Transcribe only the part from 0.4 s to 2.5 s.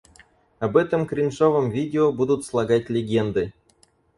Об этом кринжовом видео будут